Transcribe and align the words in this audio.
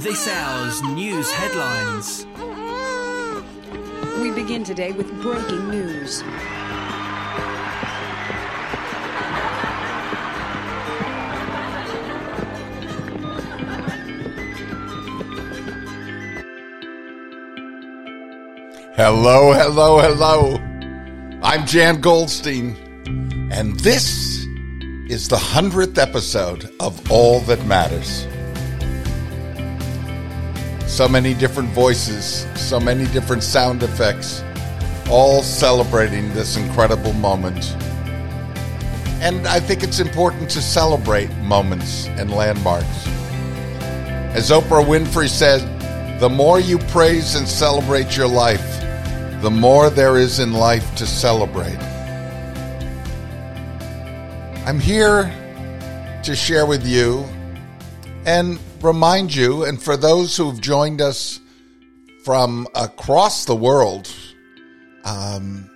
This 0.00 0.26
hour's 0.26 0.80
news 0.82 1.30
headlines. 1.30 2.24
We 4.18 4.30
begin 4.30 4.64
today 4.64 4.92
with 4.92 5.12
breaking 5.20 5.68
news. 5.68 6.22
Hello, 18.96 19.52
hello, 19.52 19.98
hello. 20.00 20.56
I'm 21.42 21.66
Jan 21.66 22.00
Goldstein, 22.00 22.74
and 23.52 23.78
this 23.80 24.46
is 25.10 25.28
the 25.28 25.36
100th 25.36 25.98
episode 25.98 26.72
of 26.80 27.10
All 27.12 27.40
That 27.40 27.62
Matters. 27.66 28.29
So 30.90 31.08
many 31.08 31.34
different 31.34 31.70
voices, 31.70 32.46
so 32.56 32.80
many 32.80 33.06
different 33.06 33.44
sound 33.44 33.84
effects, 33.84 34.42
all 35.08 35.40
celebrating 35.40 36.28
this 36.34 36.56
incredible 36.56 37.12
moment. 37.14 37.74
And 39.22 39.46
I 39.46 39.60
think 39.60 39.84
it's 39.84 40.00
important 40.00 40.50
to 40.50 40.60
celebrate 40.60 41.30
moments 41.36 42.08
and 42.08 42.30
landmarks. 42.32 43.06
As 44.34 44.50
Oprah 44.50 44.84
Winfrey 44.84 45.28
said, 45.28 45.60
the 46.20 46.28
more 46.28 46.58
you 46.58 46.76
praise 46.78 47.36
and 47.36 47.48
celebrate 47.48 48.16
your 48.16 48.28
life, 48.28 48.80
the 49.42 49.50
more 49.50 49.90
there 49.90 50.18
is 50.18 50.40
in 50.40 50.52
life 50.52 50.94
to 50.96 51.06
celebrate. 51.06 51.78
I'm 54.66 54.80
here 54.80 55.32
to 56.24 56.34
share 56.34 56.66
with 56.66 56.84
you 56.84 57.24
and 58.26 58.58
remind 58.82 59.34
you, 59.34 59.64
and 59.64 59.82
for 59.82 59.96
those 59.96 60.36
who've 60.36 60.60
joined 60.60 61.00
us 61.00 61.40
from 62.24 62.66
across 62.74 63.44
the 63.44 63.54
world, 63.54 64.12
um, 65.04 65.70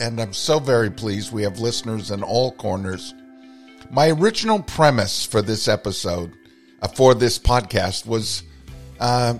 and 0.00 0.20
I'm 0.20 0.32
so 0.32 0.58
very 0.58 0.90
pleased 0.90 1.32
we 1.32 1.42
have 1.42 1.58
listeners 1.58 2.10
in 2.10 2.22
all 2.22 2.52
corners. 2.52 3.14
My 3.90 4.10
original 4.10 4.62
premise 4.62 5.24
for 5.26 5.42
this 5.42 5.68
episode, 5.68 6.32
uh, 6.80 6.88
for 6.88 7.14
this 7.14 7.38
podcast, 7.38 8.06
was 8.06 8.42
uh, 9.00 9.34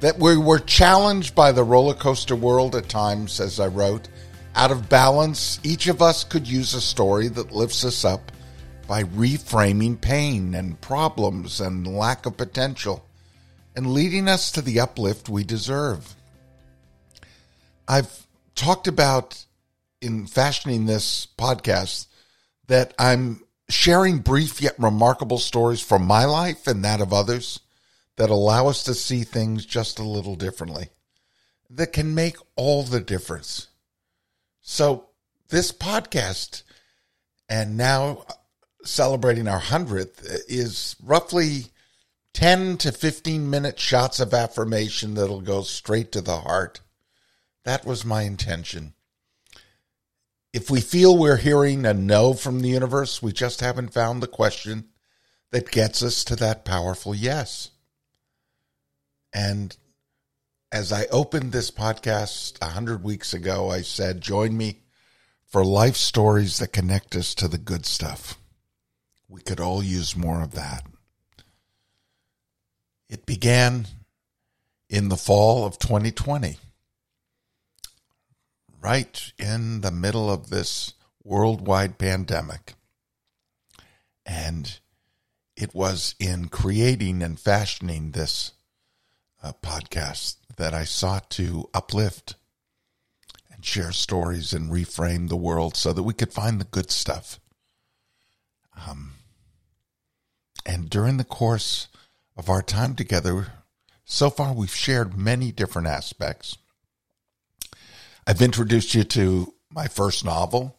that 0.00 0.18
we 0.18 0.36
were 0.36 0.60
challenged 0.60 1.34
by 1.34 1.52
the 1.52 1.64
roller 1.64 1.94
coaster 1.94 2.36
world 2.36 2.74
at 2.74 2.88
times, 2.88 3.40
as 3.40 3.60
I 3.60 3.66
wrote. 3.66 4.08
Out 4.54 4.70
of 4.70 4.88
balance, 4.88 5.60
each 5.62 5.86
of 5.86 6.02
us 6.02 6.24
could 6.24 6.48
use 6.48 6.74
a 6.74 6.80
story 6.80 7.28
that 7.28 7.52
lifts 7.52 7.84
us 7.84 8.04
up 8.04 8.32
by 8.88 9.04
reframing 9.04 10.00
pain 10.00 10.54
and 10.54 10.80
problems 10.80 11.60
and 11.60 11.86
lack 11.86 12.24
of 12.26 12.36
potential 12.38 13.04
and 13.76 13.92
leading 13.92 14.26
us 14.26 14.50
to 14.50 14.62
the 14.62 14.80
uplift 14.80 15.28
we 15.28 15.44
deserve. 15.44 16.14
I've 17.86 18.26
talked 18.54 18.88
about 18.88 19.44
in 20.00 20.26
fashioning 20.26 20.86
this 20.86 21.28
podcast 21.38 22.06
that 22.66 22.94
I'm 22.98 23.44
sharing 23.68 24.18
brief 24.18 24.60
yet 24.62 24.74
remarkable 24.78 25.38
stories 25.38 25.80
from 25.80 26.04
my 26.04 26.24
life 26.24 26.66
and 26.66 26.84
that 26.84 27.00
of 27.00 27.12
others 27.12 27.60
that 28.16 28.30
allow 28.30 28.68
us 28.68 28.82
to 28.84 28.94
see 28.94 29.22
things 29.22 29.64
just 29.64 29.98
a 29.98 30.02
little 30.02 30.34
differently, 30.34 30.88
that 31.70 31.92
can 31.92 32.14
make 32.14 32.36
all 32.56 32.82
the 32.82 33.00
difference. 33.00 33.68
So, 34.60 35.08
this 35.50 35.72
podcast, 35.72 36.62
and 37.48 37.76
now 37.76 38.24
celebrating 38.88 39.46
our 39.48 39.60
100th, 39.60 40.42
is 40.48 40.96
roughly 41.02 41.66
10 42.34 42.76
to 42.78 42.92
15 42.92 43.48
minute 43.48 43.78
shots 43.78 44.20
of 44.20 44.34
affirmation 44.34 45.14
that'll 45.14 45.40
go 45.40 45.62
straight 45.62 46.12
to 46.12 46.20
the 46.20 46.38
heart. 46.38 46.80
That 47.64 47.84
was 47.84 48.04
my 48.04 48.22
intention. 48.22 48.94
If 50.52 50.70
we 50.70 50.80
feel 50.80 51.16
we're 51.16 51.36
hearing 51.36 51.84
a 51.84 51.92
no 51.92 52.32
from 52.32 52.60
the 52.60 52.68
universe, 52.68 53.22
we 53.22 53.32
just 53.32 53.60
haven't 53.60 53.92
found 53.92 54.22
the 54.22 54.26
question 54.26 54.88
that 55.50 55.70
gets 55.70 56.02
us 56.02 56.24
to 56.24 56.36
that 56.36 56.64
powerful 56.64 57.14
yes. 57.14 57.70
And 59.32 59.76
as 60.72 60.92
I 60.92 61.06
opened 61.06 61.52
this 61.52 61.70
podcast 61.70 62.60
100 62.60 63.02
weeks 63.02 63.34
ago, 63.34 63.70
I 63.70 63.82
said, 63.82 64.20
join 64.20 64.56
me 64.56 64.80
for 65.46 65.64
life 65.64 65.96
stories 65.96 66.58
that 66.58 66.72
connect 66.72 67.16
us 67.16 67.34
to 67.36 67.48
the 67.48 67.58
good 67.58 67.86
stuff. 67.86 68.38
We 69.28 69.42
could 69.42 69.60
all 69.60 69.82
use 69.82 70.16
more 70.16 70.42
of 70.42 70.52
that. 70.52 70.84
It 73.08 73.26
began 73.26 73.86
in 74.88 75.08
the 75.08 75.16
fall 75.16 75.64
of 75.66 75.78
2020, 75.78 76.58
right 78.80 79.32
in 79.38 79.82
the 79.82 79.90
middle 79.90 80.30
of 80.30 80.50
this 80.50 80.94
worldwide 81.22 81.98
pandemic. 81.98 82.74
And 84.24 84.78
it 85.56 85.74
was 85.74 86.14
in 86.18 86.48
creating 86.48 87.22
and 87.22 87.38
fashioning 87.38 88.12
this 88.12 88.52
uh, 89.42 89.52
podcast 89.62 90.36
that 90.56 90.74
I 90.74 90.84
sought 90.84 91.30
to 91.30 91.68
uplift 91.72 92.34
and 93.50 93.64
share 93.64 93.92
stories 93.92 94.52
and 94.52 94.70
reframe 94.70 95.28
the 95.28 95.36
world 95.36 95.76
so 95.76 95.92
that 95.92 96.02
we 96.02 96.14
could 96.14 96.32
find 96.32 96.60
the 96.60 96.64
good 96.64 96.90
stuff. 96.90 97.40
Um, 98.88 99.14
and 100.68 100.90
during 100.90 101.16
the 101.16 101.24
course 101.24 101.88
of 102.36 102.50
our 102.50 102.60
time 102.60 102.94
together, 102.94 103.54
so 104.04 104.28
far 104.28 104.52
we've 104.52 104.74
shared 104.74 105.16
many 105.16 105.50
different 105.50 105.88
aspects. 105.88 106.58
I've 108.26 108.42
introduced 108.42 108.94
you 108.94 109.02
to 109.04 109.54
my 109.70 109.88
first 109.88 110.26
novel, 110.26 110.78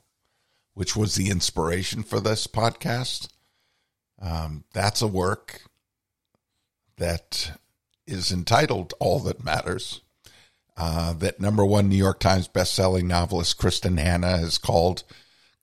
which 0.75 0.95
was 0.95 1.15
the 1.15 1.31
inspiration 1.31 2.03
for 2.03 2.19
this 2.19 2.45
podcast. 2.45 3.29
Um, 4.21 4.63
that's 4.73 5.01
a 5.01 5.07
work 5.07 5.63
that 6.97 7.57
is 8.05 8.31
entitled 8.31 8.93
All 8.99 9.19
That 9.19 9.43
Matters. 9.43 10.01
Uh, 10.77 11.13
that 11.13 11.41
number 11.41 11.65
one 11.65 11.89
New 11.89 11.97
York 11.97 12.19
Times 12.19 12.47
bestselling 12.47 13.05
novelist 13.05 13.59
Kristin 13.59 13.97
Hannah 13.97 14.37
has 14.37 14.59
called, 14.59 15.03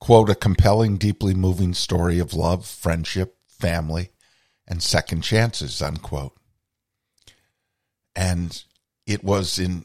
quote, 0.01 0.29
a 0.29 0.35
compelling, 0.35 0.97
deeply 0.97 1.33
moving 1.33 1.75
story 1.75 2.19
of 2.19 2.35
love, 2.35 2.67
friendship, 2.67 3.37
family, 3.47 4.11
and 4.67 4.83
second 4.83 5.23
chances, 5.23 5.81
unquote. 5.81 6.37
And 8.15 8.63
it 9.07 9.23
was 9.23 9.59
in, 9.59 9.85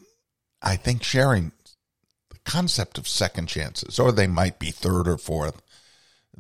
I 0.62 0.76
think, 0.76 1.04
sharing 1.04 1.52
the 2.30 2.40
concept 2.46 2.98
of 2.98 3.08
second 3.08 3.48
chances, 3.48 4.00
or 4.00 4.12
they 4.12 4.28
might 4.28 4.60
be 4.60 4.72
third 4.72 5.08
or 5.08 5.18
fourth, 5.18 5.62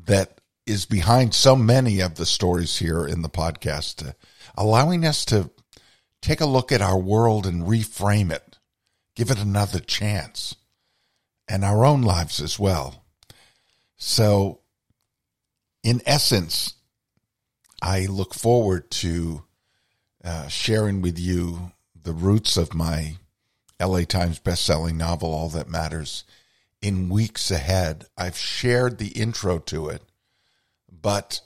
that 0.05 0.41
is 0.65 0.85
behind 0.85 1.33
so 1.33 1.55
many 1.55 1.99
of 1.99 2.15
the 2.15 2.25
stories 2.25 2.77
here 2.77 3.05
in 3.05 3.21
the 3.21 3.29
podcast, 3.29 4.07
uh, 4.07 4.13
allowing 4.55 5.05
us 5.05 5.25
to 5.25 5.49
take 6.21 6.39
a 6.39 6.45
look 6.45 6.71
at 6.71 6.81
our 6.81 6.97
world 6.97 7.45
and 7.45 7.63
reframe 7.63 8.31
it, 8.31 8.57
give 9.15 9.31
it 9.31 9.39
another 9.39 9.79
chance, 9.79 10.55
and 11.47 11.65
our 11.65 11.83
own 11.83 12.01
lives 12.01 12.39
as 12.39 12.57
well. 12.57 13.03
So, 13.97 14.61
in 15.83 16.01
essence, 16.05 16.75
I 17.81 18.05
look 18.05 18.33
forward 18.33 18.91
to 18.91 19.43
uh, 20.23 20.47
sharing 20.47 21.01
with 21.01 21.17
you 21.17 21.71
the 21.99 22.13
roots 22.13 22.55
of 22.57 22.73
my 22.73 23.15
LA 23.79 24.01
Times 24.01 24.39
bestselling 24.39 24.95
novel, 24.95 25.33
All 25.33 25.49
That 25.49 25.69
Matters, 25.69 26.23
in 26.81 27.09
weeks 27.09 27.49
ahead. 27.49 28.05
I've 28.15 28.37
shared 28.37 28.97
the 28.97 29.09
intro 29.09 29.57
to 29.59 29.89
it, 29.89 30.03
but 30.91 31.41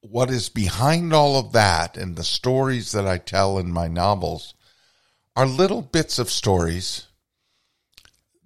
what 0.00 0.30
is 0.30 0.48
behind 0.48 1.12
all 1.12 1.38
of 1.38 1.52
that 1.52 1.96
and 1.96 2.16
the 2.16 2.24
stories 2.24 2.92
that 2.92 3.06
I 3.06 3.18
tell 3.18 3.58
in 3.58 3.70
my 3.70 3.88
novels 3.88 4.54
are 5.36 5.46
little 5.46 5.82
bits 5.82 6.18
of 6.18 6.30
stories 6.30 7.06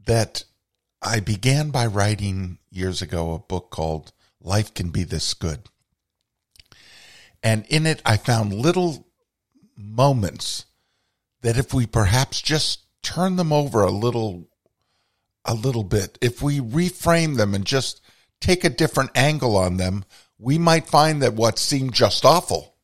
that 0.04 0.44
I 1.00 1.20
began 1.20 1.70
by 1.70 1.86
writing 1.86 2.58
years 2.70 3.02
ago 3.02 3.32
a 3.32 3.38
book 3.38 3.70
called 3.70 4.12
Life 4.40 4.74
Can 4.74 4.90
Be 4.90 5.04
This 5.04 5.34
Good. 5.34 5.68
And 7.42 7.66
in 7.66 7.86
it, 7.86 8.00
I 8.04 8.16
found 8.16 8.52
little 8.52 9.06
moments 9.76 10.64
that 11.42 11.58
if 11.58 11.74
we 11.74 11.86
perhaps 11.86 12.40
just 12.40 12.80
turn 13.02 13.36
them 13.36 13.52
over 13.52 13.82
a 13.82 13.90
little, 13.90 14.48
a 15.44 15.54
little 15.54 15.84
bit, 15.84 16.18
if 16.20 16.40
we 16.40 16.60
reframe 16.60 17.36
them 17.36 17.54
and 17.54 17.64
just 17.64 18.00
take 18.40 18.64
a 18.64 18.70
different 18.70 19.10
angle 19.14 19.56
on 19.56 19.76
them, 19.76 20.04
we 20.38 20.58
might 20.58 20.86
find 20.86 21.22
that 21.22 21.34
what 21.34 21.58
seemed 21.58 21.94
just 21.94 22.24
awful 22.24 22.74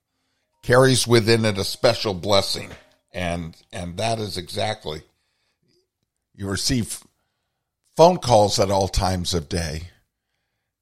carries 0.63 1.07
within 1.07 1.45
it 1.45 1.59
a 1.59 1.65
special 1.65 2.15
blessing. 2.15 2.71
And, 3.13 3.57
and 3.73 3.97
that 3.97 4.19
is 4.19 4.37
exactly, 4.37 5.03
you 6.35 6.49
receive 6.49 7.03
phone 7.97 8.19
calls 8.19 8.61
at 8.61 8.71
all 8.71 8.89
times 8.89 9.35
of 9.35 9.49
day 9.49 9.89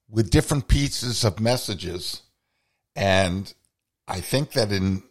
with 0.08 0.30
different 0.30 0.68
pieces 0.68 1.24
of 1.24 1.40
messages. 1.40 2.22
And 2.94 3.52
I 4.08 4.20
think 4.20 4.52
that 4.52 4.70
in 4.70 5.02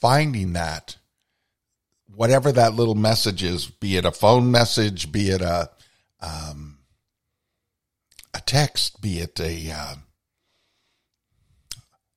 finding 0.00 0.52
that, 0.54 0.96
whatever 2.14 2.52
that 2.52 2.74
little 2.74 2.94
message 2.94 3.42
is, 3.42 3.66
be 3.66 3.96
it 3.96 4.04
a 4.04 4.12
phone 4.12 4.50
message, 4.50 5.12
be 5.12 5.30
it 5.30 5.40
a 5.40 5.70
um, 6.20 6.78
a 8.34 8.40
text, 8.40 9.00
be 9.00 9.18
it 9.18 9.38
a 9.40 9.70
uh, 9.70 9.94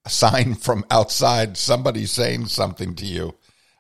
a 0.06 0.09
sign 0.09 0.56
from 0.56 0.86
outside, 0.89 1.57
somebody 1.57 2.06
saying 2.06 2.45
something 2.45 2.95
to 2.95 3.06
you. 3.06 3.36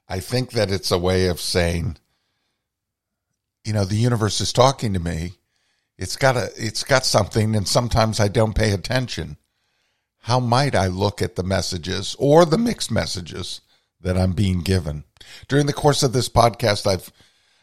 I 0.07 0.19
think 0.19 0.51
that 0.51 0.71
it's 0.71 0.91
a 0.91 0.99
way 0.99 1.27
of 1.27 1.39
saying, 1.39 1.97
you 3.63 3.73
know, 3.73 3.85
the 3.85 3.95
universe 3.95 4.41
is 4.41 4.53
talking 4.53 4.93
to 4.93 4.99
me. 4.99 5.33
It's 5.97 6.15
got 6.15 6.35
a, 6.35 6.51
it's 6.57 6.83
got 6.83 7.05
something, 7.05 7.55
and 7.55 7.67
sometimes 7.67 8.19
I 8.19 8.27
don't 8.27 8.55
pay 8.55 8.71
attention. 8.71 9.37
How 10.25 10.39
might 10.39 10.73
I 10.73 10.87
look 10.87 11.21
at 11.21 11.35
the 11.35 11.43
messages 11.43 12.15
or 12.17 12.45
the 12.45 12.57
mixed 12.57 12.89
messages 12.89 13.61
that 14.01 14.17
I'm 14.17 14.31
being 14.31 14.61
given? 14.61 15.03
During 15.47 15.67
the 15.67 15.73
course 15.73 16.01
of 16.01 16.13
this 16.13 16.29
podcast, 16.29 16.87
I've 16.87 17.11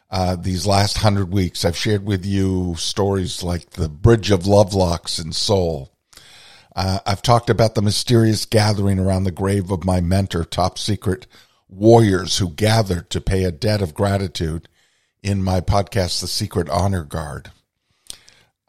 uh, 0.08 0.36
these 0.36 0.64
last 0.64 0.98
hundred 0.98 1.32
weeks, 1.32 1.64
I've 1.64 1.76
shared 1.76 2.06
with 2.06 2.24
you 2.24 2.76
stories 2.76 3.42
like 3.42 3.70
the 3.70 3.88
Bridge 3.88 4.30
of 4.30 4.42
Lovelocks 4.42 5.20
in 5.20 5.32
Seoul. 5.32 5.92
Uh, 6.76 7.00
I've 7.04 7.20
talked 7.22 7.50
about 7.50 7.74
the 7.74 7.82
mysterious 7.82 8.46
gathering 8.46 9.00
around 9.00 9.24
the 9.24 9.32
grave 9.32 9.72
of 9.72 9.84
my 9.84 10.00
mentor, 10.00 10.44
top 10.44 10.78
secret 10.78 11.26
warriors 11.68 12.38
who 12.38 12.50
gathered 12.50 13.10
to 13.10 13.20
pay 13.20 13.42
a 13.42 13.50
debt 13.50 13.82
of 13.82 13.92
gratitude 13.92 14.68
in 15.20 15.42
my 15.42 15.60
podcast, 15.60 16.20
The 16.20 16.28
Secret 16.28 16.68
Honor 16.68 17.02
Guard. 17.02 17.50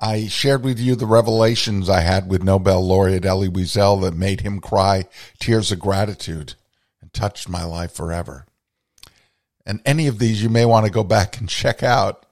I 0.04 0.28
shared 0.28 0.66
with 0.66 0.82
you 0.82 0.96
the 0.96 1.06
revelations 1.06 1.90
I 1.90 2.02
had 2.02 2.30
with 2.30 2.44
Nobel 2.44 2.86
laureate 2.86 3.24
Elie 3.24 3.48
Wiesel 3.48 4.02
that 4.02 4.14
made 4.14 4.42
him 4.42 4.60
cry 4.60 5.06
tears 5.40 5.72
of 5.72 5.80
gratitude 5.80 6.56
and 7.02 7.14
touched 7.14 7.48
my 7.48 7.64
life 7.64 7.94
forever. 7.94 8.46
And 9.66 9.80
any 9.86 10.08
of 10.08 10.20
these 10.20 10.44
you 10.44 10.50
may 10.50 10.66
want 10.66 10.86
to 10.86 10.92
go 10.92 11.06
back 11.06 11.40
and 11.40 11.48
check 11.48 11.84
out. 11.84 12.26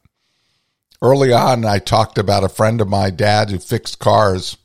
Early 1.01 1.31
on, 1.31 1.63
I 1.63 1.79
talked 1.79 2.17
about 2.17 2.43
a 2.43 2.49
friend 2.49 2.81
of 2.81 2.89
my 2.89 3.09
dad 3.09 3.49
who 3.49 3.57
fixed 3.57 3.99
cars. 3.99 4.57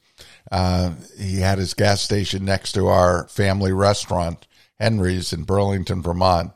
Uh, 0.50 0.94
he 1.16 1.36
had 1.36 1.58
his 1.58 1.74
gas 1.74 2.00
station 2.00 2.44
next 2.44 2.72
to 2.72 2.88
our 2.88 3.28
family 3.28 3.72
restaurant, 3.72 4.48
Henry's 4.80 5.32
in 5.32 5.44
Burlington, 5.44 6.02
Vermont. 6.02 6.50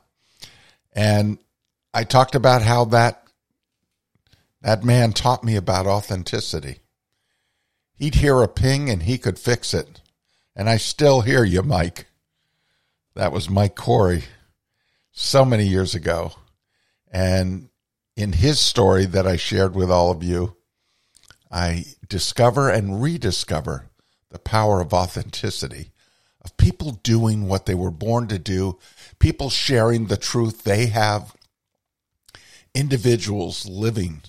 And 0.91 1.37
I 1.93 2.03
talked 2.03 2.35
about 2.35 2.61
how 2.61 2.83
that 2.85 3.20
that 4.61 4.83
man 4.83 5.11
taught 5.11 5.43
me 5.43 5.55
about 5.55 5.87
authenticity. 5.87 6.79
He'd 7.95 8.15
hear 8.15 8.41
a 8.41 8.47
ping 8.47 8.89
and 8.89 9.03
he 9.03 9.17
could 9.17 9.39
fix 9.39 9.73
it. 9.73 10.01
And 10.55 10.69
I 10.69 10.77
still 10.77 11.21
hear 11.21 11.43
you, 11.43 11.63
Mike. 11.63 12.07
That 13.15 13.31
was 13.31 13.49
Mike 13.49 13.75
Corey 13.75 14.23
so 15.11 15.43
many 15.45 15.65
years 15.65 15.95
ago. 15.95 16.33
And 17.11 17.69
in 18.15 18.33
his 18.33 18.59
story 18.59 19.05
that 19.05 19.27
I 19.27 19.35
shared 19.35 19.75
with 19.75 19.91
all 19.91 20.11
of 20.11 20.23
you, 20.23 20.55
I 21.51 21.85
discover 22.07 22.69
and 22.69 23.01
rediscover 23.01 23.89
the 24.29 24.39
power 24.39 24.79
of 24.79 24.93
authenticity, 24.93 25.91
of 26.41 26.55
people 26.57 26.91
doing 27.03 27.47
what 27.47 27.65
they 27.65 27.75
were 27.75 27.91
born 27.91 28.27
to 28.27 28.39
do, 28.39 28.79
people 29.19 29.49
sharing 29.49 30.07
the 30.07 30.17
truth 30.17 30.63
they 30.63 30.87
have, 30.87 31.35
individuals 32.73 33.65
living 33.65 34.21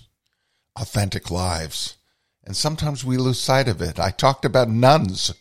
authentic 0.75 1.29
lives. 1.31 1.97
And 2.43 2.55
sometimes 2.55 3.05
we 3.05 3.17
lose 3.17 3.39
sight 3.39 3.67
of 3.67 3.81
it. 3.81 3.99
I 3.99 4.09
talked 4.11 4.43
about 4.45 4.69
nuns 4.69 5.33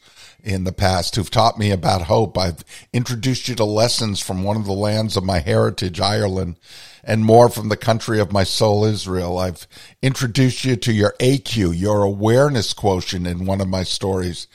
in 0.43 0.64
the 0.64 0.73
past 0.73 1.14
who've 1.14 1.31
taught 1.31 1.58
me 1.58 1.70
about 1.70 2.02
hope. 2.02 2.37
I've 2.37 2.64
introduced 2.93 3.49
you 3.49 3.55
to 3.56 3.64
lessons 3.64 4.20
from 4.20 4.43
one 4.43 4.56
of 4.56 4.67
the 4.67 4.73
lands 4.73 5.17
of 5.17 5.25
my 5.25 5.38
heritage, 5.38 6.00
Ireland, 6.00 6.58
and 7.05 7.25
more 7.25 7.49
from 7.49 7.69
the 7.69 7.76
country 7.76 8.20
of 8.20 8.32
my 8.32 8.44
soul, 8.44 8.84
Israel. 8.84 9.38
I've 9.38 9.67
introduced 10.00 10.64
you 10.64 10.76
to 10.76 10.93
your 10.93 11.14
AQ, 11.20 11.79
your 11.79 12.02
awareness 12.02 12.73
quotient 12.73 13.26
in 13.26 13.46
one 13.46 13.61
of 13.61 13.69
my 13.69 13.82
stories 13.82 14.46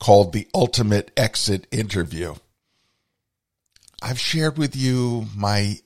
called 0.00 0.32
The 0.32 0.48
Ultimate 0.54 1.10
Exit 1.16 1.66
Interview. 1.70 2.34
I've 4.00 4.18
shared 4.18 4.58
with 4.58 4.74
you 4.74 5.26
my 5.36 5.78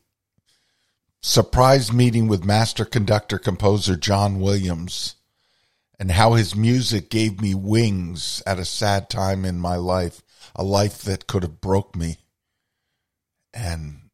surprise 1.22 1.92
meeting 1.92 2.28
with 2.28 2.44
master 2.44 2.84
conductor 2.84 3.38
composer 3.38 3.96
John 3.96 4.40
Williams 4.40 5.16
and 5.98 6.12
how 6.12 6.34
his 6.34 6.54
music 6.54 7.08
gave 7.08 7.40
me 7.40 7.54
wings 7.54 8.42
at 8.46 8.58
a 8.58 8.64
sad 8.64 9.08
time 9.08 9.44
in 9.44 9.58
my 9.58 9.76
life, 9.76 10.22
a 10.54 10.62
life 10.62 11.02
that 11.02 11.26
could 11.26 11.42
have 11.42 11.60
broke 11.60 11.96
me, 11.96 12.18
and 13.54 14.10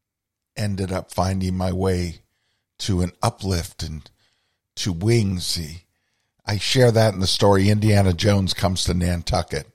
ended 0.55 0.91
up 0.91 1.11
finding 1.11 1.55
my 1.55 1.73
way 1.73 2.21
to 2.79 3.01
an 3.01 3.11
uplift 3.21 3.83
and 3.83 4.09
to 4.75 4.91
wings. 4.91 5.59
I 6.45 6.57
share 6.57 6.91
that 6.91 7.13
in 7.13 7.19
the 7.19 7.27
story. 7.27 7.69
Indiana 7.69 8.13
Jones 8.13 8.53
comes 8.53 8.85
to 8.85 8.93
Nantucket. 8.93 9.67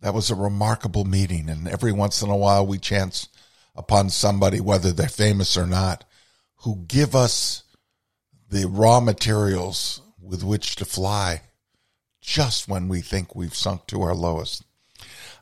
That 0.00 0.14
was 0.14 0.30
a 0.30 0.34
remarkable 0.34 1.04
meeting, 1.04 1.48
and 1.48 1.68
every 1.68 1.92
once 1.92 2.22
in 2.22 2.28
a 2.28 2.36
while 2.36 2.66
we 2.66 2.78
chance 2.78 3.28
upon 3.76 4.10
somebody, 4.10 4.60
whether 4.60 4.90
they're 4.90 5.08
famous 5.08 5.56
or 5.56 5.66
not, 5.66 6.04
who 6.62 6.84
give 6.86 7.14
us 7.14 7.64
the 8.50 8.66
raw 8.66 9.00
materials 9.00 10.00
with 10.20 10.44
which 10.44 10.76
to 10.76 10.84
fly 10.84 11.42
just 12.20 12.68
when 12.68 12.88
we 12.88 13.00
think 13.00 13.34
we've 13.34 13.54
sunk 13.54 13.86
to 13.86 14.02
our 14.02 14.14
lowest. 14.14 14.64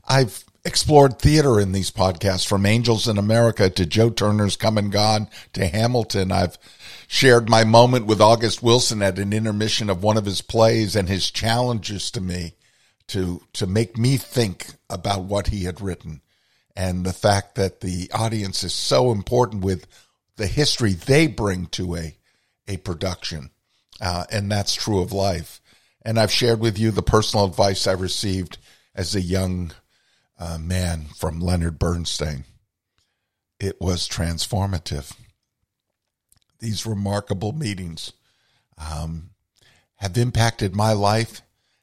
I've 0.08 0.44
explored 0.64 1.18
theater 1.18 1.60
in 1.60 1.72
these 1.72 1.90
podcasts 1.90 2.46
from 2.46 2.66
Angels 2.66 3.06
in 3.06 3.18
America 3.18 3.68
to 3.70 3.86
Joe 3.86 4.10
Turner's 4.10 4.56
Come 4.56 4.78
and 4.78 4.90
Gone 4.90 5.28
to 5.52 5.66
Hamilton. 5.66 6.32
I've 6.32 6.58
shared 7.06 7.48
my 7.48 7.64
moment 7.64 8.06
with 8.06 8.20
August 8.20 8.62
Wilson 8.62 9.02
at 9.02 9.18
an 9.18 9.32
intermission 9.32 9.90
of 9.90 10.02
one 10.02 10.16
of 10.16 10.24
his 10.24 10.40
plays 10.42 10.96
and 10.96 11.08
his 11.08 11.30
challenges 11.30 12.10
to 12.12 12.20
me 12.20 12.54
to 13.08 13.42
to 13.54 13.66
make 13.66 13.98
me 13.98 14.16
think 14.16 14.66
about 14.88 15.24
what 15.24 15.48
he 15.48 15.64
had 15.64 15.80
written 15.80 16.22
and 16.76 17.04
the 17.04 17.12
fact 17.12 17.56
that 17.56 17.80
the 17.80 18.10
audience 18.14 18.62
is 18.62 18.72
so 18.72 19.10
important 19.10 19.64
with 19.64 19.86
the 20.40 20.48
history 20.48 20.94
they 20.94 21.28
bring 21.28 21.66
to 21.66 21.94
a 21.94 22.16
a 22.66 22.76
production 22.78 23.50
uh, 24.00 24.24
and 24.30 24.50
that's 24.50 24.74
true 24.74 25.00
of 25.00 25.12
life. 25.12 25.60
And 26.02 26.18
I've 26.18 26.32
shared 26.32 26.60
with 26.60 26.78
you 26.78 26.90
the 26.90 27.02
personal 27.02 27.44
advice 27.44 27.86
I 27.86 27.92
received 27.92 28.58
as 28.94 29.14
a 29.14 29.20
young 29.20 29.72
uh, 30.38 30.58
man 30.58 31.06
from 31.16 31.40
Leonard 31.40 31.78
Bernstein. 31.78 32.44
It 33.58 33.80
was 33.80 34.08
transformative. 34.08 35.12
These 36.58 36.86
remarkable 36.86 37.52
meetings 37.52 38.12
um, 38.78 39.30
have 39.96 40.16
impacted 40.16 40.74
my 40.74 40.92
life, 40.94 41.42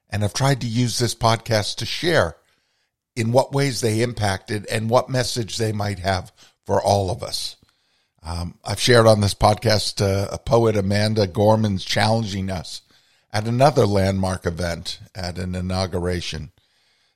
and 0.09 0.23
I've 0.23 0.33
tried 0.33 0.61
to 0.61 0.67
use 0.67 0.97
this 0.97 1.13
podcast 1.13 1.75
to 1.77 1.85
share 1.85 2.37
in 3.15 3.31
what 3.31 3.53
ways 3.53 3.81
they 3.81 4.01
impacted 4.01 4.65
and 4.67 4.89
what 4.89 5.09
message 5.09 5.57
they 5.57 5.71
might 5.71 5.99
have 5.99 6.31
for 6.65 6.81
all 6.81 7.11
of 7.11 7.21
us. 7.21 7.57
Um, 8.27 8.55
I've 8.65 8.81
shared 8.81 9.07
on 9.07 9.21
this 9.21 9.33
podcast 9.33 10.01
uh, 10.01 10.27
a 10.29 10.37
poet, 10.37 10.75
Amanda 10.75 11.27
Gorman's 11.27 11.85
challenging 11.85 12.51
us 12.51 12.81
at 13.31 13.47
another 13.47 13.85
landmark 13.85 14.45
event 14.45 14.99
at 15.15 15.37
an 15.37 15.55
inauguration 15.55 16.51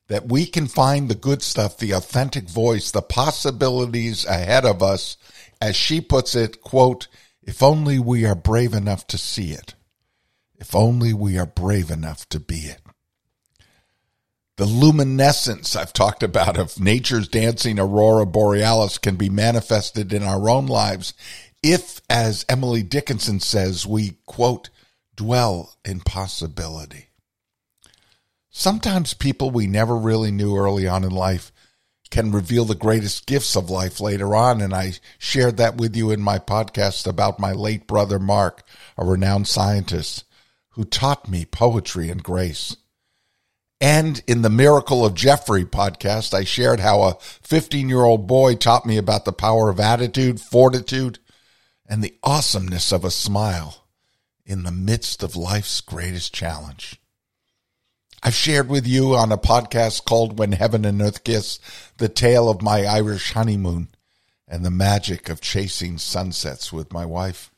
that 0.07 0.29
we 0.29 0.45
can 0.45 0.67
find 0.67 1.09
the 1.09 1.15
good 1.15 1.41
stuff, 1.41 1.77
the 1.77 1.91
authentic 1.91 2.47
voice, 2.47 2.91
the 2.91 3.01
possibilities 3.01 4.23
ahead 4.23 4.63
of 4.63 4.81
us. 4.81 5.17
As 5.59 5.75
she 5.75 5.99
puts 5.99 6.33
it, 6.33 6.61
quote, 6.61 7.09
if 7.43 7.61
only 7.61 7.99
we 7.99 8.25
are 8.25 8.35
brave 8.35 8.73
enough 8.73 9.05
to 9.07 9.17
see 9.17 9.51
it. 9.51 9.75
If 10.55 10.73
only 10.73 11.13
we 11.13 11.37
are 11.37 11.45
brave 11.45 11.91
enough 11.91 12.29
to 12.29 12.39
be 12.39 12.67
it 12.67 12.81
the 14.61 14.67
luminescence 14.67 15.75
I've 15.75 15.91
talked 15.91 16.21
about 16.21 16.55
of 16.55 16.79
nature's 16.79 17.27
dancing 17.27 17.79
aurora 17.79 18.27
borealis 18.27 18.99
can 18.99 19.15
be 19.15 19.27
manifested 19.27 20.13
in 20.13 20.21
our 20.21 20.51
own 20.51 20.67
lives 20.67 21.15
if, 21.63 21.99
as 22.11 22.45
Emily 22.47 22.83
Dickinson 22.83 23.39
says, 23.39 23.87
we, 23.87 24.19
quote, 24.27 24.69
dwell 25.15 25.73
in 25.83 26.01
possibility. 26.01 27.09
Sometimes 28.51 29.15
people 29.15 29.49
we 29.49 29.65
never 29.65 29.97
really 29.97 30.29
knew 30.29 30.55
early 30.55 30.87
on 30.87 31.03
in 31.03 31.09
life 31.09 31.51
can 32.11 32.31
reveal 32.31 32.65
the 32.65 32.75
greatest 32.75 33.25
gifts 33.25 33.55
of 33.55 33.71
life 33.71 33.99
later 33.99 34.35
on. 34.35 34.61
And 34.61 34.75
I 34.75 34.93
shared 35.17 35.57
that 35.57 35.77
with 35.77 35.95
you 35.95 36.11
in 36.11 36.21
my 36.21 36.37
podcast 36.37 37.07
about 37.07 37.39
my 37.39 37.51
late 37.51 37.87
brother, 37.87 38.19
Mark, 38.19 38.61
a 38.95 39.03
renowned 39.03 39.47
scientist 39.47 40.23
who 40.73 40.83
taught 40.83 41.27
me 41.27 41.45
poetry 41.45 42.11
and 42.11 42.21
grace. 42.21 42.77
And 43.81 44.21
in 44.27 44.43
the 44.43 44.49
Miracle 44.51 45.03
of 45.03 45.15
Jeffrey 45.15 45.65
podcast, 45.65 46.35
I 46.35 46.43
shared 46.43 46.79
how 46.79 47.01
a 47.01 47.17
15 47.19 47.89
year 47.89 48.03
old 48.03 48.27
boy 48.27 48.53
taught 48.53 48.85
me 48.85 48.97
about 48.97 49.25
the 49.25 49.33
power 49.33 49.71
of 49.71 49.79
attitude, 49.79 50.39
fortitude, 50.39 51.17
and 51.89 52.03
the 52.03 52.13
awesomeness 52.21 52.91
of 52.91 53.03
a 53.03 53.09
smile 53.09 53.87
in 54.45 54.61
the 54.63 54.71
midst 54.71 55.23
of 55.23 55.35
life's 55.35 55.81
greatest 55.81 56.31
challenge. 56.31 57.01
I've 58.21 58.35
shared 58.35 58.69
with 58.69 58.85
you 58.85 59.15
on 59.15 59.31
a 59.31 59.37
podcast 59.37 60.05
called 60.05 60.37
When 60.37 60.51
Heaven 60.51 60.85
and 60.85 61.01
Earth 61.01 61.23
Kiss 61.23 61.57
the 61.97 62.07
tale 62.07 62.49
of 62.49 62.61
my 62.61 62.85
Irish 62.85 63.33
honeymoon 63.33 63.87
and 64.47 64.63
the 64.63 64.69
magic 64.69 65.27
of 65.27 65.41
chasing 65.41 65.97
sunsets 65.97 66.71
with 66.71 66.93
my 66.93 67.03
wife. 67.03 67.49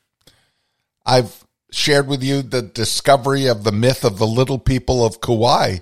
I've 1.06 1.44
shared 1.70 2.08
with 2.08 2.24
you 2.24 2.42
the 2.42 2.62
discovery 2.62 3.48
of 3.48 3.66
the 3.66 3.74
myth 3.74 4.06
of 4.06 4.20
the 4.20 4.28
little 4.28 4.60
people 4.60 5.06
of 5.06 5.20
Kauai 5.20 5.80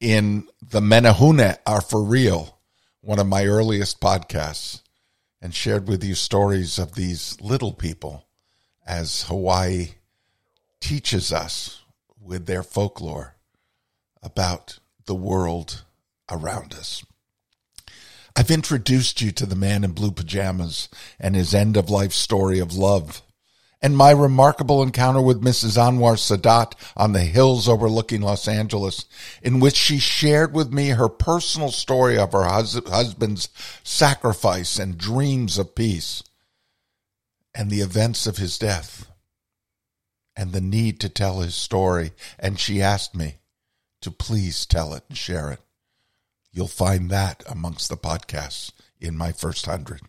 in 0.00 0.48
the 0.62 0.80
Menehune 0.80 1.58
are 1.66 1.80
for 1.82 2.02
real, 2.02 2.58
one 3.02 3.18
of 3.18 3.26
my 3.26 3.44
earliest 3.44 4.00
podcasts, 4.00 4.82
and 5.40 5.54
shared 5.54 5.86
with 5.86 6.02
you 6.02 6.14
stories 6.14 6.78
of 6.78 6.94
these 6.94 7.40
little 7.40 7.72
people 7.72 8.26
as 8.86 9.24
Hawaii 9.24 9.90
teaches 10.80 11.32
us 11.32 11.82
with 12.18 12.46
their 12.46 12.62
folklore 12.62 13.36
about 14.22 14.78
the 15.04 15.14
world 15.14 15.84
around 16.30 16.74
us. 16.74 17.04
I've 18.36 18.50
introduced 18.50 19.20
you 19.20 19.32
to 19.32 19.46
the 19.46 19.56
man 19.56 19.84
in 19.84 19.92
blue 19.92 20.12
pajamas 20.12 20.88
and 21.18 21.34
his 21.34 21.54
end 21.54 21.76
of 21.76 21.90
life 21.90 22.12
story 22.12 22.58
of 22.58 22.74
love 22.74 23.22
and 23.82 23.96
my 23.96 24.10
remarkable 24.10 24.82
encounter 24.82 25.22
with 25.22 25.42
Mrs. 25.42 25.78
Anwar 25.78 26.16
Sadat 26.16 26.74
on 26.96 27.12
the 27.12 27.20
hills 27.20 27.68
overlooking 27.68 28.20
Los 28.20 28.46
Angeles, 28.46 29.06
in 29.42 29.58
which 29.58 29.76
she 29.76 29.98
shared 29.98 30.52
with 30.52 30.72
me 30.72 30.88
her 30.88 31.08
personal 31.08 31.70
story 31.70 32.18
of 32.18 32.32
her 32.32 32.44
hus- 32.44 32.80
husband's 32.86 33.48
sacrifice 33.82 34.78
and 34.78 34.98
dreams 34.98 35.56
of 35.56 35.74
peace, 35.74 36.22
and 37.54 37.70
the 37.70 37.80
events 37.80 38.26
of 38.26 38.36
his 38.36 38.58
death, 38.58 39.10
and 40.36 40.52
the 40.52 40.60
need 40.60 41.00
to 41.00 41.08
tell 41.08 41.40
his 41.40 41.54
story. 41.54 42.12
And 42.38 42.60
she 42.60 42.82
asked 42.82 43.14
me 43.14 43.36
to 44.02 44.10
please 44.10 44.66
tell 44.66 44.92
it 44.92 45.04
and 45.08 45.16
share 45.16 45.50
it. 45.50 45.60
You'll 46.52 46.68
find 46.68 47.10
that 47.10 47.42
amongst 47.48 47.88
the 47.88 47.96
podcasts 47.96 48.72
in 49.00 49.16
my 49.16 49.32
first 49.32 49.66
hundred. 49.66 50.02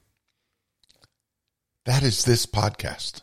That 1.86 2.04
is 2.04 2.26
this 2.26 2.46
podcast 2.46 3.22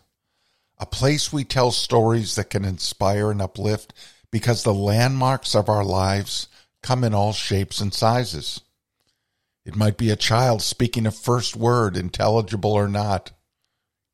a 0.78 0.87
place 0.87 1.32
we 1.32 1.44
tell 1.44 1.70
stories 1.70 2.35
that 2.37 2.50
can 2.50 2.64
inspire 2.64 3.30
and 3.30 3.42
uplift 3.42 3.92
because 4.30 4.62
the 4.62 4.75
landmarks 4.75 5.54
of 5.54 5.68
our 5.68 5.85
lives 5.85 6.49
come 6.82 7.02
in 7.02 7.14
all 7.14 7.32
shapes 7.32 7.80
and 7.80 7.92
sizes. 7.92 8.61
It 9.64 9.76
might 9.76 9.99
be 9.99 10.11
a 10.11 10.16
child 10.16 10.62
speaking 10.62 11.06
a 11.06 11.11
first 11.11 11.56
word, 11.56 11.97
intelligible 11.97 12.73
or 12.73 12.88
not. 12.88 13.32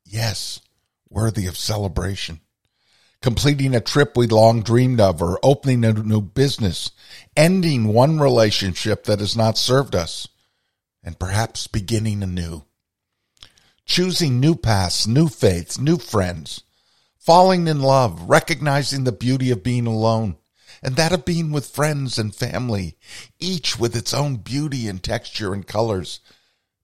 Yes, 0.03 0.59
worthy 1.09 1.47
of 1.47 1.57
celebration. 1.57 2.41
Completing 3.21 3.73
a 3.73 3.79
trip 3.79 4.17
we 4.17 4.27
long 4.27 4.61
dreamed 4.61 4.99
of, 4.99 5.21
or 5.21 5.39
opening 5.41 5.83
a 5.85 5.93
new 5.93 6.21
business, 6.21 6.91
ending 7.35 7.85
one 7.85 8.19
relationship 8.19 9.05
that 9.05 9.19
has 9.19 9.35
not 9.35 9.57
served 9.57 9.95
us, 9.95 10.27
and 11.03 11.17
perhaps 11.17 11.67
beginning 11.67 12.21
a 12.21 12.27
new 12.27 12.63
choosing 13.85 14.39
new 14.39 14.55
paths, 14.55 15.07
new 15.07 15.27
faiths, 15.27 15.79
new 15.79 15.97
friends, 15.97 16.63
falling 17.17 17.67
in 17.67 17.81
love, 17.81 18.29
recognizing 18.29 19.03
the 19.03 19.11
beauty 19.11 19.51
of 19.51 19.63
being 19.63 19.87
alone 19.87 20.37
and 20.81 20.95
that 20.95 21.11
of 21.11 21.25
being 21.25 21.51
with 21.51 21.65
friends 21.67 22.19
and 22.19 22.35
family, 22.35 22.95
each 23.39 23.79
with 23.79 23.95
its 23.95 24.13
own 24.13 24.35
beauty 24.35 24.87
and 24.87 25.01
texture 25.01 25.53
and 25.53 25.65
colors. 25.65 26.19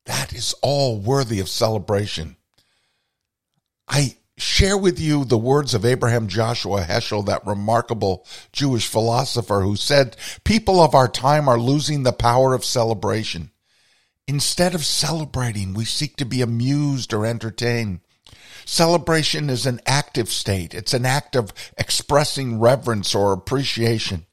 That 0.06 0.34
is 0.34 0.56
all 0.62 0.98
worthy 0.98 1.40
of 1.40 1.50
celebration. 1.50 2.38
I 3.88 4.18
share 4.38 4.78
with 4.78 5.00
you 5.00 5.24
the 5.24 5.38
words 5.38 5.74
of 5.76 5.86
Abraham 5.86 6.28
Joshua 6.28 6.82
Heschel, 6.82 7.26
that 7.28 7.46
remarkable 7.46 8.26
Jewish 8.52 8.88
philosopher 8.88 9.62
who 9.62 9.76
said, 9.76 10.18
people 10.44 10.82
of 10.82 10.96
our 10.96 11.08
time 11.08 11.48
are 11.48 11.60
losing 11.60 12.02
the 12.02 12.12
power 12.12 12.56
of 12.56 12.66
celebration. 12.66 13.51
Instead 14.32 14.74
of 14.74 14.86
celebrating, 14.86 15.74
we 15.74 15.84
seek 15.84 16.16
to 16.16 16.24
be 16.24 16.42
amused 16.42 17.14
or 17.14 17.26
entertained. 17.26 18.00
Celebration 18.64 19.50
is 19.50 19.66
an 19.66 19.82
active 19.86 20.32
state. 20.32 20.74
It's 20.74 20.94
an 20.94 21.06
act 21.06 21.36
of 21.36 21.52
expressing 21.78 22.58
reverence 22.58 23.14
or 23.14 23.34
appreciation. 23.34 24.26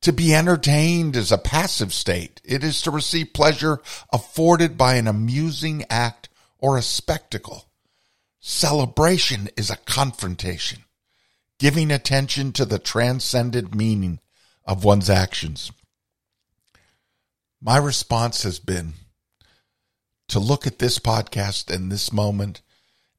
To 0.00 0.12
be 0.12 0.34
entertained 0.34 1.14
is 1.14 1.30
a 1.30 1.38
passive 1.38 1.94
state. 1.94 2.40
It 2.42 2.64
is 2.64 2.82
to 2.82 2.90
receive 2.90 3.32
pleasure 3.32 3.80
afforded 4.12 4.76
by 4.76 4.96
an 4.96 5.06
amusing 5.06 5.84
act 5.88 6.28
or 6.58 6.76
a 6.76 6.82
spectacle. 6.82 7.66
Celebration 8.40 9.50
is 9.56 9.70
a 9.70 9.76
confrontation, 9.76 10.82
giving 11.60 11.92
attention 11.92 12.50
to 12.54 12.64
the 12.64 12.80
transcendent 12.80 13.72
meaning 13.72 14.18
of 14.64 14.82
one's 14.82 15.08
actions. 15.08 15.70
My 17.60 17.76
response 17.76 18.42
has 18.42 18.58
been 18.58 18.94
to 20.28 20.38
look 20.38 20.66
at 20.66 20.78
this 20.78 20.98
podcast 20.98 21.74
and 21.74 21.90
this 21.90 22.12
moment 22.12 22.62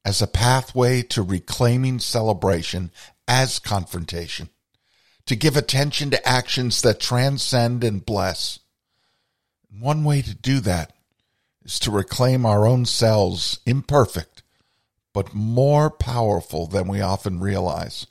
as 0.06 0.22
a 0.22 0.28
pathway 0.28 1.02
to 1.02 1.22
reclaiming 1.22 2.00
celebration 2.00 2.92
as 3.28 3.60
confrontation, 3.60 4.50
to 5.26 5.36
give 5.36 5.58
attention 5.58 6.10
to 6.12 6.28
actions 6.28 6.82
that 6.82 7.00
transcend 7.00 7.84
and 7.84 8.06
bless. 8.06 8.60
One 9.70 10.04
way 10.04 10.22
to 10.22 10.34
do 10.34 10.60
that 10.62 10.94
is 11.64 11.80
to 11.80 11.92
reclaim 11.92 12.46
our 12.46 12.66
own 12.66 12.86
selves, 12.86 13.60
imperfect, 13.66 14.42
but 15.14 15.34
more 15.34 15.90
powerful 15.90 16.68
than 16.68 16.88
we 16.88 17.02
often 17.02 17.40
realize. 17.40 18.08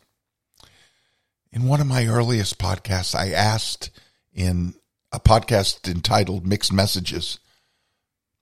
In 1.51 1.67
one 1.67 1.81
of 1.81 1.87
my 1.87 2.07
earliest 2.07 2.59
podcasts, 2.59 3.15
I 3.15 3.31
asked 3.31 3.91
in 4.33 4.75
a 5.11 5.19
podcast 5.19 5.91
entitled 5.91 6.47
Mixed 6.47 6.73
Messages 6.73 7.39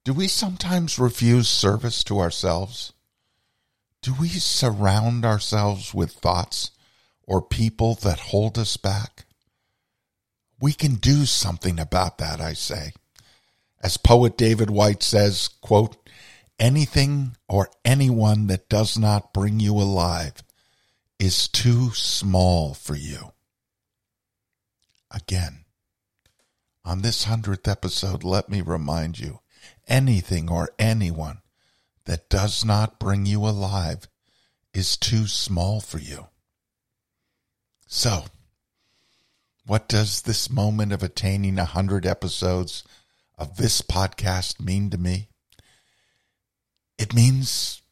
do 0.07 0.13
we 0.13 0.29
sometimes 0.29 1.01
refuse 1.01 1.49
service 1.49 2.05
to 2.05 2.21
ourselves? 2.21 2.93
Do 4.03 4.15
we 4.15 4.29
surround 4.29 5.25
ourselves 5.25 5.93
with 5.93 6.13
thoughts 6.13 6.71
or 7.25 7.43
people 7.43 7.97
that 7.97 8.21
hold 8.21 8.57
us 8.57 8.77
back? 8.77 9.27
We 10.61 10.75
can 10.75 10.95
do 10.95 11.27
something 11.27 11.81
about 11.81 12.19
that, 12.19 12.41
I 12.41 12.53
say. 12.53 12.93
As 13.83 13.97
poet 13.97 14.39
David 14.39 14.71
Whyte 14.71 15.03
says, 15.03 15.49
quote, 15.61 15.97
anything 16.57 17.37
or 17.49 17.69
anyone 17.85 18.47
that 18.47 18.69
does 18.69 18.97
not 18.97 19.35
bring 19.35 19.59
you 19.59 19.75
alive 19.75 20.35
is 21.19 21.49
too 21.49 21.91
small 21.95 22.75
for 22.75 22.95
you. 22.95 23.33
Again, 25.11 25.65
on 26.85 27.03
this 27.03 27.25
hundredth 27.25 27.67
episode, 27.67 28.23
let 28.23 28.49
me 28.49 28.61
remind 28.61 29.19
you 29.19 29.41
anything 29.87 30.51
or 30.51 30.71
anyone 30.79 31.41
that 32.05 32.29
does 32.29 32.65
not 32.65 32.99
bring 32.99 33.27
you 33.27 33.45
alive 33.47 34.09
is 34.73 34.97
too 34.97 35.27
small 35.27 35.81
for 35.81 35.99
you. 35.99 36.27
So, 37.87 38.25
what 39.67 39.89
does 39.89 40.23
this 40.23 40.51
moment 40.51 40.93
of 40.93 41.03
attaining 41.03 41.59
a 41.59 41.65
hundred 41.65 42.07
episodes 42.07 42.85
of 43.37 43.57
this 43.57 43.83
podcast 43.83 44.61
mean 44.61 44.91
to 44.91 44.99
me? 44.99 45.29
It 46.99 47.15
means 47.15 47.83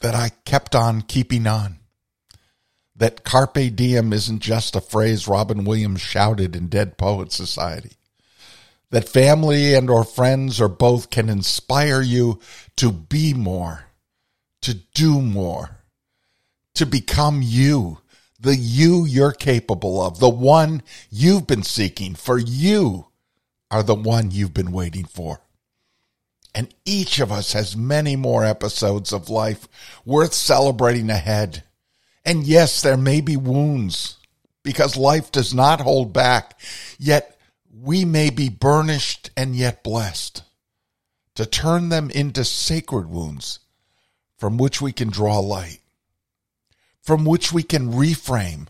that 0.00 0.14
I 0.14 0.30
kept 0.44 0.74
on 0.74 1.02
keeping 1.02 1.46
on. 1.46 1.78
That 2.94 3.22
carpe 3.24 3.74
diem 3.76 4.12
isn't 4.12 4.40
just 4.40 4.74
a 4.74 4.80
phrase 4.80 5.28
Robin 5.28 5.64
Williams 5.64 6.00
shouted 6.00 6.56
in 6.56 6.66
Dead 6.66 6.98
Poet 6.98 7.30
Society 7.30 7.97
that 8.90 9.08
family 9.08 9.74
and 9.74 9.90
or 9.90 10.04
friends 10.04 10.60
or 10.60 10.68
both 10.68 11.10
can 11.10 11.28
inspire 11.28 12.00
you 12.00 12.40
to 12.76 12.90
be 12.90 13.34
more, 13.34 13.84
to 14.62 14.74
do 14.74 15.20
more, 15.20 15.78
to 16.74 16.86
become 16.86 17.40
you, 17.42 17.98
the 18.40 18.56
you 18.56 19.04
you're 19.04 19.32
capable 19.32 20.00
of, 20.00 20.20
the 20.20 20.28
one 20.28 20.82
you've 21.10 21.46
been 21.46 21.62
seeking, 21.62 22.14
for 22.14 22.38
you 22.38 23.06
are 23.70 23.82
the 23.82 23.94
one 23.94 24.30
you've 24.30 24.54
been 24.54 24.72
waiting 24.72 25.04
for. 25.04 25.40
And 26.54 26.74
each 26.84 27.20
of 27.20 27.30
us 27.30 27.52
has 27.52 27.76
many 27.76 28.16
more 28.16 28.44
episodes 28.44 29.12
of 29.12 29.28
life 29.28 29.68
worth 30.04 30.32
celebrating 30.32 31.10
ahead. 31.10 31.62
And 32.24 32.44
yes, 32.44 32.80
there 32.80 32.96
may 32.96 33.20
be 33.20 33.36
wounds 33.36 34.16
because 34.62 34.96
life 34.96 35.30
does 35.30 35.54
not 35.54 35.80
hold 35.80 36.12
back, 36.12 36.58
yet 36.98 37.37
we 37.72 38.04
may 38.04 38.30
be 38.30 38.48
burnished 38.48 39.30
and 39.36 39.54
yet 39.54 39.82
blessed, 39.82 40.42
to 41.34 41.46
turn 41.46 41.88
them 41.88 42.10
into 42.10 42.44
sacred 42.44 43.08
wounds 43.08 43.60
from 44.36 44.56
which 44.56 44.80
we 44.80 44.92
can 44.92 45.08
draw 45.08 45.38
light, 45.38 45.80
from 47.02 47.24
which 47.24 47.52
we 47.52 47.62
can 47.62 47.92
reframe 47.92 48.66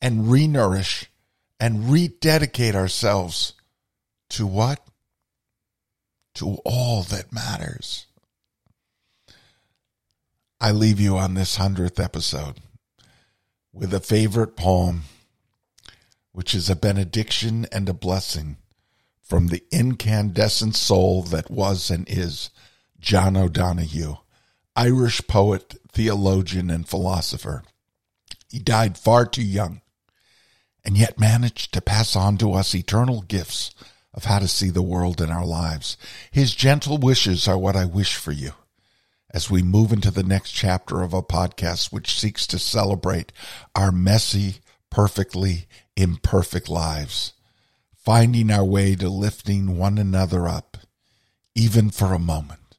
and 0.00 0.26
renourish 0.26 1.06
and 1.60 1.90
rededicate 1.90 2.74
ourselves 2.74 3.52
to 4.28 4.46
what? 4.46 4.80
To 6.36 6.58
all 6.64 7.02
that 7.04 7.32
matters. 7.32 8.06
I 10.60 10.70
leave 10.70 10.98
you 10.98 11.16
on 11.16 11.34
this 11.34 11.56
hundredth 11.56 12.00
episode 12.00 12.60
with 13.72 13.92
a 13.92 14.00
favorite 14.00 14.56
poem 14.56 15.02
which 16.32 16.54
is 16.54 16.68
a 16.68 16.76
benediction 16.76 17.66
and 17.70 17.88
a 17.88 17.94
blessing 17.94 18.56
from 19.22 19.48
the 19.48 19.62
incandescent 19.70 20.76
soul 20.76 21.22
that 21.22 21.50
was 21.50 21.90
and 21.90 22.08
is 22.08 22.50
John 23.00 23.36
O'Donohue, 23.36 24.16
Irish 24.76 25.26
poet, 25.26 25.76
theologian, 25.90 26.70
and 26.70 26.88
philosopher. 26.88 27.62
He 28.48 28.58
died 28.58 28.98
far 28.98 29.26
too 29.26 29.42
young 29.42 29.80
and 30.84 30.96
yet 30.96 31.18
managed 31.18 31.72
to 31.72 31.80
pass 31.80 32.16
on 32.16 32.38
to 32.38 32.52
us 32.52 32.74
eternal 32.74 33.22
gifts 33.22 33.70
of 34.14 34.24
how 34.24 34.38
to 34.38 34.48
see 34.48 34.68
the 34.68 34.82
world 34.82 35.20
in 35.20 35.30
our 35.30 35.46
lives. 35.46 35.96
His 36.30 36.54
gentle 36.54 36.98
wishes 36.98 37.48
are 37.48 37.58
what 37.58 37.76
I 37.76 37.84
wish 37.84 38.16
for 38.16 38.32
you 38.32 38.52
as 39.32 39.50
we 39.50 39.62
move 39.62 39.92
into 39.92 40.10
the 40.10 40.22
next 40.22 40.50
chapter 40.52 41.02
of 41.02 41.14
a 41.14 41.22
podcast 41.22 41.92
which 41.92 42.18
seeks 42.18 42.46
to 42.48 42.58
celebrate 42.58 43.32
our 43.74 43.90
messy, 43.90 44.56
perfectly 44.90 45.66
imperfect 45.96 46.68
lives, 46.68 47.32
finding 47.94 48.50
our 48.50 48.64
way 48.64 48.94
to 48.96 49.08
lifting 49.08 49.76
one 49.76 49.98
another 49.98 50.48
up, 50.48 50.76
even 51.54 51.90
for 51.90 52.12
a 52.12 52.18
moment, 52.18 52.76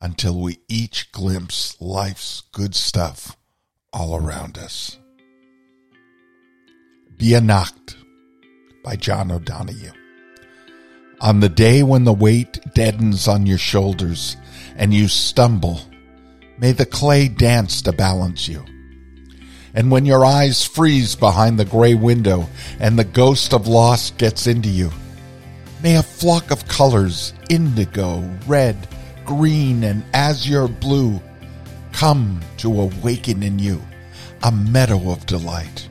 until 0.00 0.38
we 0.40 0.58
each 0.68 1.10
glimpse 1.12 1.80
life's 1.80 2.42
good 2.52 2.74
stuff 2.74 3.36
all 3.92 4.16
around 4.16 4.58
us. 4.58 4.98
Beannacht 7.16 7.96
by 8.82 8.96
John 8.96 9.30
O'Donohue. 9.30 9.92
On 11.20 11.38
the 11.38 11.48
day 11.48 11.84
when 11.84 12.02
the 12.02 12.12
weight 12.12 12.58
deadens 12.74 13.28
on 13.28 13.46
your 13.46 13.58
shoulders 13.58 14.36
and 14.74 14.92
you 14.92 15.06
stumble, 15.06 15.80
may 16.58 16.72
the 16.72 16.86
clay 16.86 17.28
dance 17.28 17.80
to 17.82 17.92
balance 17.92 18.48
you. 18.48 18.64
And 19.74 19.90
when 19.90 20.04
your 20.04 20.24
eyes 20.24 20.64
freeze 20.64 21.16
behind 21.16 21.58
the 21.58 21.64
gray 21.64 21.94
window 21.94 22.48
and 22.78 22.98
the 22.98 23.04
ghost 23.04 23.54
of 23.54 23.66
loss 23.66 24.10
gets 24.12 24.46
into 24.46 24.68
you, 24.68 24.90
may 25.82 25.96
a 25.96 26.02
flock 26.02 26.50
of 26.50 26.68
colors, 26.68 27.32
indigo, 27.48 28.22
red, 28.46 28.76
green, 29.24 29.84
and 29.84 30.04
azure 30.12 30.68
blue, 30.68 31.20
come 31.92 32.40
to 32.58 32.80
awaken 32.80 33.42
in 33.42 33.58
you 33.58 33.80
a 34.42 34.52
meadow 34.52 35.10
of 35.10 35.24
delight. 35.26 35.88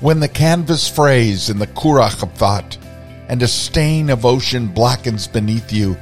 When 0.00 0.20
the 0.20 0.28
canvas 0.28 0.88
frays 0.88 1.50
in 1.50 1.58
the 1.58 1.66
currach 1.66 2.22
of 2.22 2.32
thought, 2.34 2.78
and 3.28 3.42
a 3.42 3.48
stain 3.48 4.08
of 4.08 4.24
ocean 4.24 4.68
blackens 4.68 5.26
beneath 5.26 5.72
you, 5.72 5.96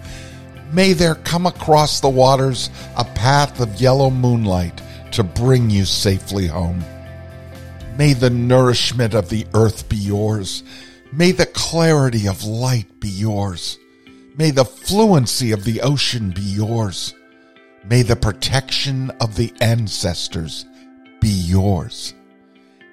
may 0.72 0.92
there 0.92 1.16
come 1.16 1.46
across 1.46 2.00
the 2.00 2.08
waters 2.08 2.70
a 2.96 3.04
path 3.04 3.58
of 3.60 3.80
yellow 3.80 4.10
moonlight 4.10 4.80
to 5.16 5.25
bring 5.25 5.70
you 5.70 5.87
safely 5.87 6.46
home. 6.46 6.85
May 7.96 8.12
the 8.12 8.28
nourishment 8.28 9.14
of 9.14 9.30
the 9.30 9.46
earth 9.54 9.88
be 9.88 9.96
yours. 9.96 10.62
May 11.11 11.32
the 11.32 11.46
clarity 11.46 12.28
of 12.28 12.44
light 12.44 13.00
be 13.00 13.08
yours. 13.08 13.78
May 14.37 14.50
the 14.50 14.66
fluency 14.66 15.52
of 15.52 15.64
the 15.64 15.80
ocean 15.80 16.32
be 16.32 16.42
yours. 16.42 17.14
May 17.88 18.02
the 18.02 18.14
protection 18.14 19.11
of 19.23 19.37
the 19.37 19.54
ancestors 19.62 20.66
be 21.23 21.30
yours. 21.30 22.12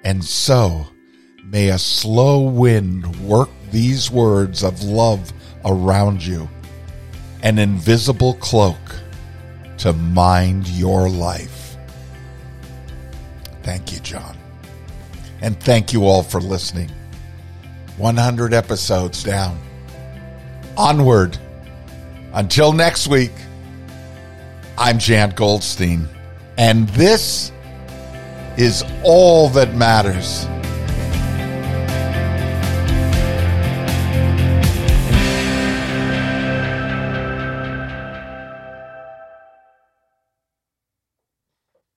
And 0.02 0.24
so, 0.24 0.86
may 1.44 1.68
a 1.68 1.78
slow 1.78 2.40
wind 2.40 3.04
work 3.16 3.50
these 3.70 4.10
words 4.10 4.64
of 4.64 4.82
love 4.82 5.30
around 5.62 6.24
you, 6.24 6.48
an 7.42 7.58
invisible 7.58 8.32
cloak 8.34 8.78
to 9.76 9.92
mind 9.92 10.66
your 10.68 11.10
life. 11.10 11.63
Thank 13.64 13.92
you, 13.92 13.98
John. 14.00 14.36
And 15.40 15.58
thank 15.58 15.92
you 15.92 16.04
all 16.04 16.22
for 16.22 16.40
listening. 16.40 16.90
100 17.96 18.52
episodes 18.52 19.22
down. 19.22 19.58
Onward. 20.76 21.38
Until 22.34 22.72
next 22.72 23.06
week, 23.08 23.32
I'm 24.76 24.98
Jan 24.98 25.30
Goldstein, 25.30 26.08
and 26.58 26.88
this 26.90 27.52
is 28.56 28.84
all 29.04 29.48
that 29.50 29.74
matters. 29.74 30.46